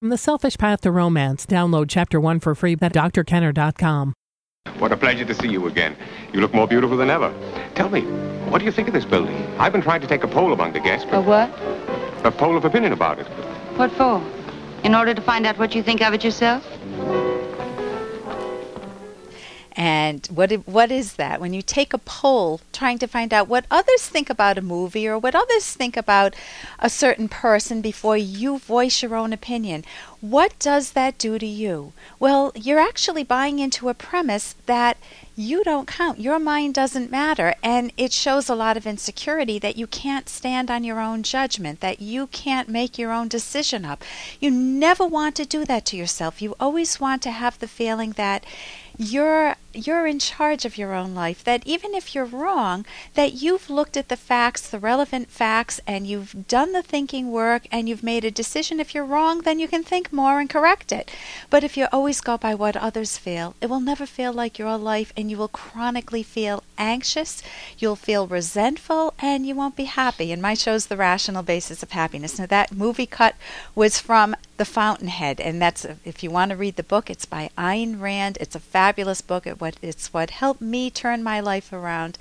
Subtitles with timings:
[0.00, 4.14] From The Selfish Path to Romance, download Chapter 1 for free at drkenner.com.
[4.78, 5.94] What a pleasure to see you again.
[6.32, 7.30] You look more beautiful than ever.
[7.74, 8.00] Tell me,
[8.48, 9.36] what do you think of this building?
[9.58, 11.50] I've been trying to take a poll among the guests, A what?
[12.24, 13.26] a poll of opinion about it.
[13.76, 14.24] What for?
[14.84, 16.64] In order to find out what you think of it yourself?
[19.72, 21.40] And what what is that?
[21.40, 25.06] When you take a poll trying to find out what others think about a movie
[25.06, 26.34] or what others think about
[26.78, 29.84] a certain person before you voice your own opinion,
[30.20, 31.92] what does that do to you?
[32.18, 34.98] Well, you're actually buying into a premise that
[35.40, 36.20] you don't count.
[36.20, 37.54] Your mind doesn't matter.
[37.62, 41.80] And it shows a lot of insecurity that you can't stand on your own judgment,
[41.80, 44.04] that you can't make your own decision up.
[44.38, 46.42] You never want to do that to yourself.
[46.42, 48.44] You always want to have the feeling that
[49.00, 53.70] you're you're in charge of your own life that even if you're wrong that you've
[53.70, 58.02] looked at the facts the relevant facts and you've done the thinking work and you've
[58.02, 58.78] made a decision.
[58.78, 61.10] If you're wrong then you can think more and correct it.
[61.48, 64.76] But if you always go by what others feel it will never feel like your
[64.76, 67.42] life and you will chronically feel anxious
[67.78, 71.92] you'll feel resentful and you won't be happy and my show's the rational basis of
[71.92, 73.36] happiness now that movie cut
[73.74, 77.48] was from the Fountainhead, and that's if you want to read the book, it's by
[77.56, 78.36] Ayn Rand.
[78.42, 79.46] It's a fabulous book.
[79.80, 82.18] It's what helped me turn my life around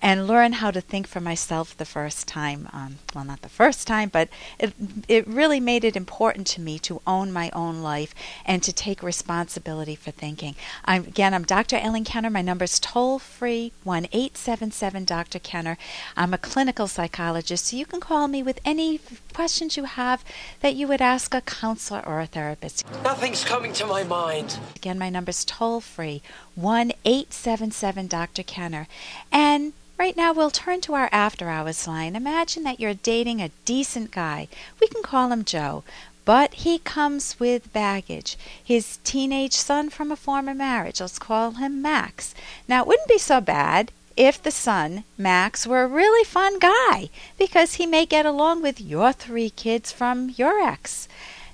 [0.00, 2.68] and learn how to think for myself the first time.
[2.72, 4.28] Um, well, not the first time, but
[4.60, 4.72] it
[5.08, 8.14] it really made it important to me to own my own life
[8.46, 10.54] and to take responsibility for thinking.
[10.84, 11.74] I'm, again, I'm Dr.
[11.74, 12.30] Ellen Kenner.
[12.30, 15.38] My number is toll free one eight seven seven Dr.
[15.38, 15.76] Kenner.
[16.16, 19.00] I'm a clinical psychologist, so you can call me with any
[19.32, 20.24] questions you have
[20.60, 22.84] that you would ask a counselor or a therapist.
[23.02, 24.58] Nothing's coming to my mind.
[24.76, 26.22] Again, my number's toll free
[26.54, 28.42] 1 877 Dr.
[28.42, 28.86] Kenner.
[29.32, 32.16] And right now, we'll turn to our after hours line.
[32.16, 34.48] Imagine that you're dating a decent guy.
[34.80, 35.84] We can call him Joe.
[36.24, 38.36] But he comes with baggage.
[38.62, 41.00] His teenage son from a former marriage.
[41.00, 42.34] Let's call him Max.
[42.68, 47.08] Now, it wouldn't be so bad if the son, Max, were a really fun guy,
[47.38, 51.08] because he may get along with your three kids from your ex.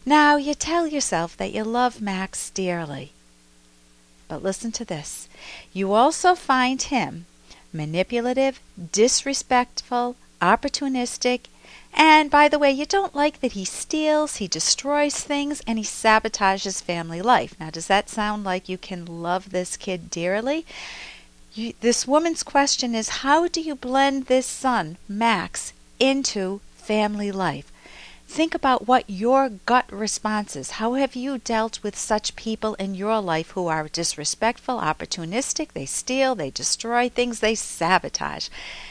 [0.05, 3.13] Now, you tell yourself that you love Max dearly.
[4.29, 5.29] But listen to this.
[5.73, 7.27] You also find him
[7.73, 8.59] manipulative,
[8.93, 11.43] disrespectful, opportunistic,
[11.97, 15.85] and by the way, you don't like that he steals, he destroys things, and he
[15.85, 17.55] sabotages family life.
[17.59, 20.67] Now, does that sound like you can love this kid dearly?
[21.55, 27.73] You, this woman's question is how do you blend this son, Max, into family life?
[28.29, 30.73] Think about what your gut response is.
[30.73, 35.87] How have you dealt with such people in your life who are disrespectful, opportunistic, they
[35.87, 38.49] steal, they destroy things, they sabotage?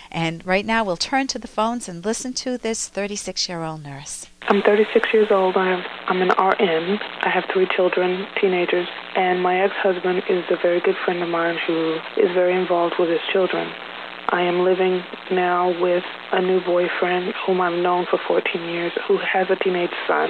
[0.10, 3.84] And right now we'll turn to the phones and listen to this 36 year old
[3.84, 4.28] nurse.
[4.48, 5.58] I'm 36 years old.
[5.58, 7.00] I'm, I'm an RN.
[7.22, 11.58] I have three children, teenagers, and my ex-husband is a very good friend of mine
[11.68, 13.72] who is very involved with his children.
[14.30, 19.18] I am living now with a new boyfriend whom I've known for 14 years who
[19.18, 20.30] has a teenage son.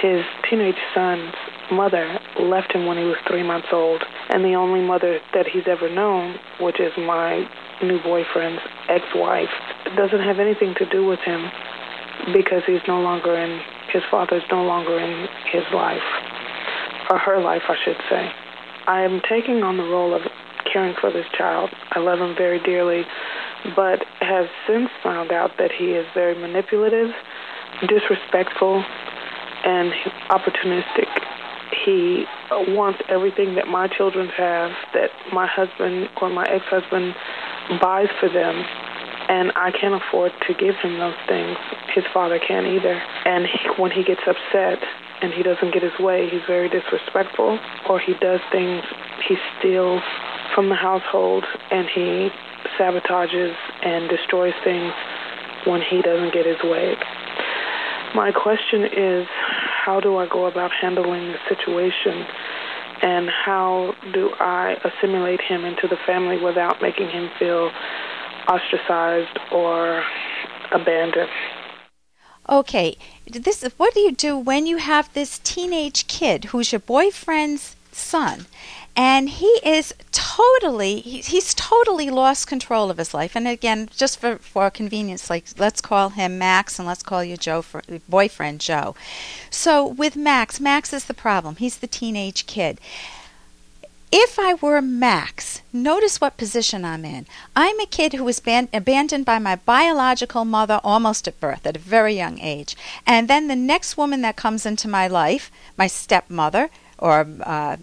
[0.00, 1.34] His teenage son's
[1.72, 5.66] mother left him when he was three months old, and the only mother that he's
[5.66, 7.44] ever known, which is my
[7.82, 9.50] new boyfriend's ex-wife,
[9.96, 11.50] doesn't have anything to do with him
[12.32, 13.60] because he's no longer in,
[13.92, 16.06] his father's no longer in his life,
[17.10, 18.30] or her life, I should say.
[18.86, 20.22] I am taking on the role of
[20.72, 21.70] caring for this child.
[21.92, 23.02] I love him very dearly,
[23.76, 27.10] but have since found out that he is very manipulative,
[27.88, 28.84] disrespectful,
[29.64, 29.92] and
[30.30, 31.08] opportunistic.
[31.84, 32.24] He
[32.74, 37.14] wants everything that my children have, that my husband or my ex husband
[37.80, 38.64] buys for them,
[39.28, 41.56] and I can't afford to give him those things.
[41.94, 43.00] His father can't either.
[43.24, 44.82] And he, when he gets upset
[45.22, 47.58] and he doesn't get his way, he's very disrespectful,
[47.88, 48.82] or he does things,
[49.28, 50.02] he steals
[50.54, 52.30] from the household and he
[52.78, 54.92] sabotages and destroys things
[55.66, 56.96] when he doesn't get his way.
[58.14, 59.26] My question is
[59.84, 62.26] how do I go about handling the situation
[63.02, 67.70] and how do I assimilate him into the family without making him feel
[68.48, 70.02] ostracized or
[70.72, 71.30] abandoned?
[72.48, 72.96] Okay,
[73.26, 78.46] this what do you do when you have this teenage kid who's your boyfriend's son
[78.96, 84.18] and he is totally he, he's totally lost control of his life and again just
[84.18, 88.60] for, for convenience like let's call him max and let's call you joe for boyfriend
[88.60, 88.94] joe
[89.50, 92.78] so with max max is the problem he's the teenage kid
[94.12, 97.26] If I were Max, notice what position I'm in.
[97.54, 101.76] I'm a kid who was ban- abandoned by my biological mother almost at birth, at
[101.76, 102.76] a very young age.
[103.06, 107.76] And then the next woman that comes into my life, my stepmother, or uh,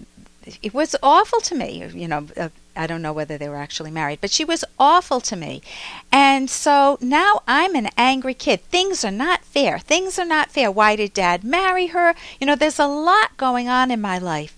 [0.62, 2.28] it was awful to me, you know.
[2.36, 5.64] Uh, I don't know whether they were actually married, but she was awful to me.
[6.12, 8.62] And so now I'm an angry kid.
[8.66, 9.80] Things are not fair.
[9.80, 10.70] Things are not fair.
[10.70, 12.14] Why did dad marry her?
[12.40, 14.56] You know, there's a lot going on in my life.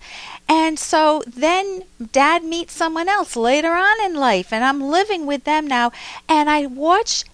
[0.48, 5.44] And so then dad meets someone else later on in life, and I'm living with
[5.44, 5.92] them now.
[6.28, 7.24] And I watch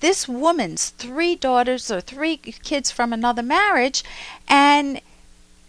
[0.00, 4.02] this woman's three daughters or three kids from another marriage,
[4.48, 5.00] and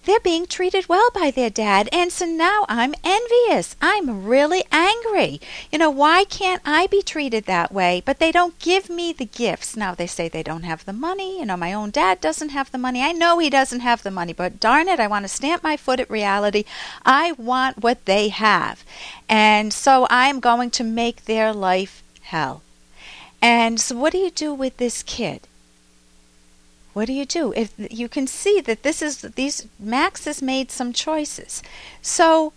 [0.03, 1.87] they're being treated well by their dad.
[1.91, 3.75] And so now I'm envious.
[3.81, 5.39] I'm really angry.
[5.71, 8.01] You know, why can't I be treated that way?
[8.05, 9.77] But they don't give me the gifts.
[9.77, 11.39] Now they say they don't have the money.
[11.39, 13.03] You know, my own dad doesn't have the money.
[13.03, 15.77] I know he doesn't have the money, but darn it, I want to stamp my
[15.77, 16.63] foot at reality.
[17.05, 18.83] I want what they have.
[19.29, 22.63] And so I'm going to make their life hell.
[23.41, 25.47] And so, what do you do with this kid?
[26.93, 27.53] What do you do?
[27.55, 31.63] If you can see that this is these max has made some choices.
[32.01, 32.53] So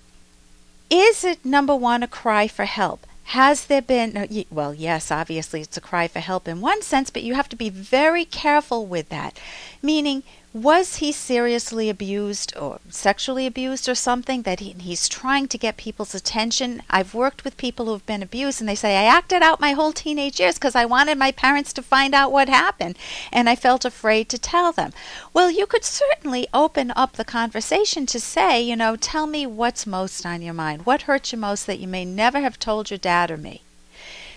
[0.91, 3.07] is it number one a cry for help?
[3.29, 7.23] Has there been well yes obviously it's a cry for help in one sense but
[7.23, 9.41] you have to be very careful with that.
[9.83, 15.59] Meaning was he seriously abused or sexually abused or something that he, he's trying to
[15.59, 16.81] get people's attention?
[16.89, 19.91] I've worked with people who've been abused and they say i acted out my whole
[19.93, 22.97] teenage years because i wanted my parents to find out what happened
[23.33, 24.93] and i felt afraid to tell them.
[25.33, 29.89] Well you could certainly open up the conversation to say you know tell me what's
[29.89, 30.87] most on your mind.
[30.87, 33.63] What hurt you most that you may never have told your dad or me?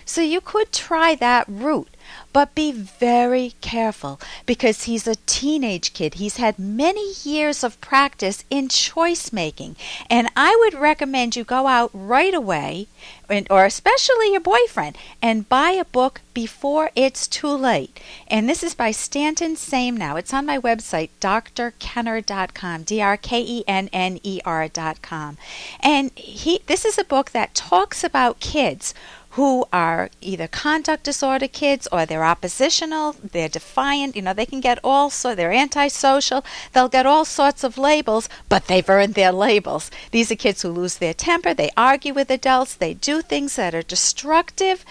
[0.04, 1.94] So you could try that route
[2.32, 6.14] but be very careful because he's a teenage kid.
[6.14, 9.76] He's had many years of practice in choice making.
[10.10, 12.88] And I would recommend you go out right away,
[13.28, 18.00] and, or especially your boyfriend, and buy a book before it's too late.
[18.28, 20.18] And this is by Stanton Samenow.
[20.18, 25.38] It's on my website, drkenner.com, D R K E N N E R.com.
[25.80, 28.94] And he, this is a book that talks about kids
[29.38, 34.60] who are either conduct disorder kids or they're oppositional, they're defiant, you know, they can
[34.60, 39.30] get all so they're antisocial, they'll get all sorts of labels, but they've earned their
[39.30, 39.92] labels.
[40.10, 43.76] These are kids who lose their temper, they argue with adults, they do things that
[43.76, 44.84] are destructive,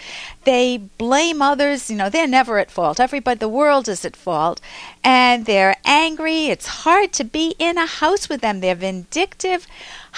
[0.44, 2.98] they blame others, you know, they're never at fault.
[2.98, 4.62] Everybody the world is at fault.
[5.04, 6.46] And they're angry.
[6.46, 8.60] It's hard to be in a house with them.
[8.60, 9.66] They're vindictive.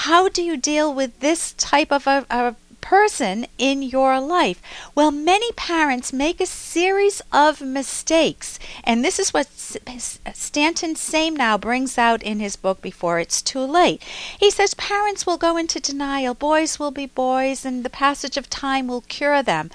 [0.06, 4.62] How do you deal with this type of a, a person in your life?
[4.94, 11.99] Well, many parents make a series of mistakes, and this is what Stanton Samenow brings
[11.99, 14.03] out in his book Before It's Too Late.
[14.38, 18.50] He says parents will go into denial, boys will be boys, and the passage of
[18.50, 19.71] time will cure them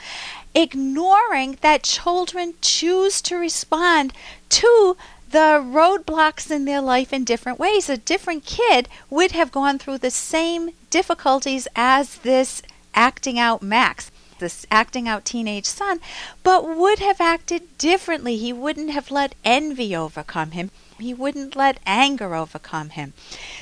[0.55, 4.13] ignoring that children choose to respond
[4.47, 4.95] to
[5.29, 7.89] the roadblocks in their life in different ways.
[7.89, 12.61] A different kid would have gone through the same difficulties as this
[12.95, 14.09] acting out Max,
[14.39, 15.99] this acting out teenage son,
[16.43, 18.37] but would have acted differently.
[18.37, 20.71] He wouldn't have let envy overcome him.
[20.97, 23.13] He wouldn't let anger overcome him.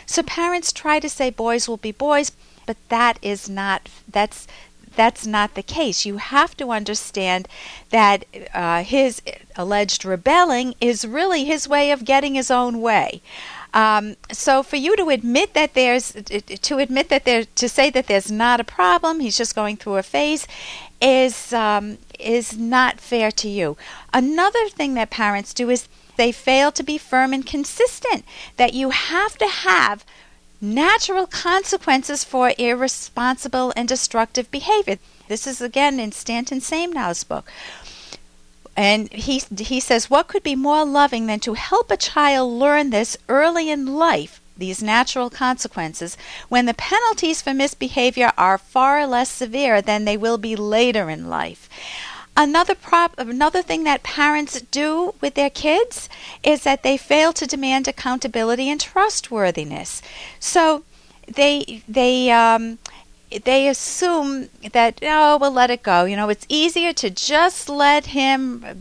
[0.06, 2.32] So parents try to say boys will be boys,
[2.66, 4.48] but that is not that's
[4.96, 6.06] that's not the case.
[6.06, 7.48] You have to understand
[7.90, 9.22] that uh, his
[9.56, 13.22] alleged rebelling is really his way of getting his own way.
[13.74, 18.08] Um, so for you to admit that there's to admit that there to say that
[18.08, 20.48] there's not a problem, he's just going through a phase,
[21.02, 23.76] is um, is not fair to you.
[24.14, 28.24] Another thing that parents do is they fail to be firm and consistent.
[28.58, 30.06] That you have to have
[30.62, 34.98] natural consequences for irresponsible and destructive behavior.
[35.28, 37.52] This is again in Stanton Samenow's book.
[38.76, 42.90] And he, he says, What could be more loving than to help a child learn
[42.90, 46.18] this early in life, these natural consequences,
[46.50, 51.30] when the penalties for misbehavior are far less severe than they will be later in
[51.30, 51.70] life?
[52.36, 56.10] Another prop, another thing that parents do with their kids
[56.42, 60.02] is that they fail to demand accountability and trustworthiness.
[60.40, 60.84] So
[61.28, 62.80] they they um,
[63.40, 66.06] they assume that oh we'll let it go.
[66.06, 68.74] You know it's easier to just let him uh,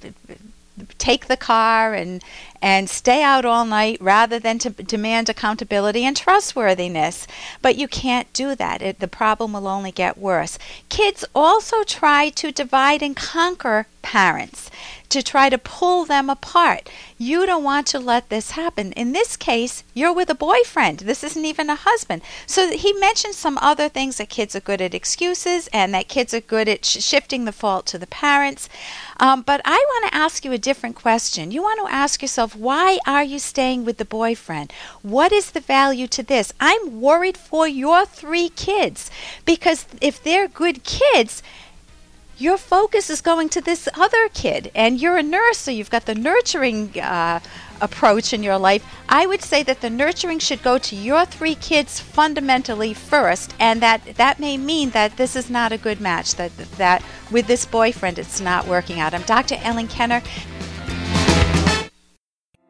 [0.99, 2.23] take the car and
[2.63, 7.27] and stay out all night rather than to demand accountability and trustworthiness.
[7.61, 8.81] But you can't do that.
[8.81, 10.59] It, the problem will only get worse.
[10.89, 14.71] Kids also try to divide and conquer parents
[15.13, 16.89] to try to pull them apart.
[17.19, 18.93] You don't want to let this happen.
[18.93, 21.01] In this case, you're with a boyfriend.
[21.01, 22.23] This isn't even a husband.
[22.47, 26.33] So he mentioned some other things that kids are good at excuses and that kids
[26.33, 28.71] are good at sh- shifting the fault to the parents.
[29.21, 31.51] Um, but I want to ask you a different question.
[31.51, 34.73] You want to ask yourself, why are you staying with the boyfriend?
[35.03, 36.53] What is the value to this?
[36.61, 39.11] I'm worried for your three kids
[39.45, 41.43] because if they're good kids,
[42.39, 46.07] your focus is going to this other kid and you're a nurse so you've got
[46.07, 47.39] the nurturing uh,
[47.81, 51.55] approach in your life i would say that the nurturing should go to your three
[51.55, 56.35] kids fundamentally first and that that may mean that this is not a good match
[56.35, 60.23] that that with this boyfriend it's not working out i'm dr ellen kenner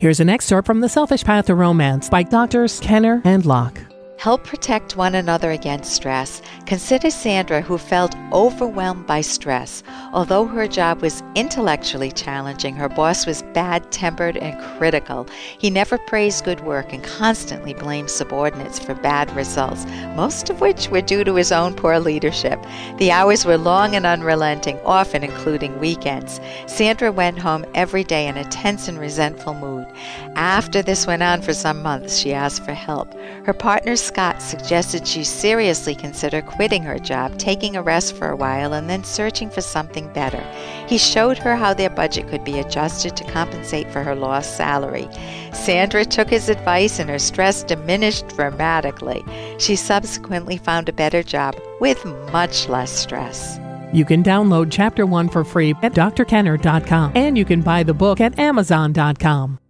[0.02, 3.91] Here's an excerpt from The Selfish Path to Romance by Doctors Kenner and Locke.
[4.22, 6.42] Help protect one another against stress.
[6.64, 9.82] Consider Sandra, who felt overwhelmed by stress.
[10.12, 15.26] Although her job was intellectually challenging, her boss was bad tempered and critical.
[15.58, 20.88] He never praised good work and constantly blamed subordinates for bad results, most of which
[20.88, 22.64] were due to his own poor leadership.
[22.98, 26.40] The hours were long and unrelenting, often including weekends.
[26.66, 29.88] Sandra went home every day in a tense and resentful mood.
[30.36, 33.12] After this went on for some months, she asked for help.
[33.44, 38.36] Her partner, Scott suggested she seriously consider quitting her job, taking a rest for a
[38.36, 40.44] while, and then searching for something better.
[40.86, 45.08] He showed her how their budget could be adjusted to compensate for her lost salary.
[45.54, 49.24] Sandra took his advice and her stress diminished dramatically.
[49.58, 53.58] She subsequently found a better job with much less stress.
[53.94, 58.20] You can download Chapter 1 for free at drkenner.com and you can buy the book
[58.20, 59.61] at amazon.com.